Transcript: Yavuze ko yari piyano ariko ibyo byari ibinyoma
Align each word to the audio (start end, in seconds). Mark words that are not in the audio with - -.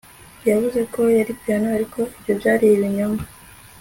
Yavuze 0.49 0.79
ko 0.93 1.01
yari 1.17 1.31
piyano 1.39 1.67
ariko 1.77 1.99
ibyo 2.17 2.33
byari 2.39 2.65
ibinyoma 2.75 3.21